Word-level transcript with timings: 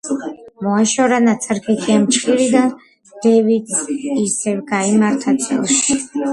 მოაშორა 0.67 1.19
ნაცარქექიამ 1.25 2.07
ჩხირი 2.13 2.49
და 2.55 2.63
დევიც 3.27 3.77
ისევ 4.25 4.67
გაიმართა 4.75 5.39
წელში. 5.49 6.01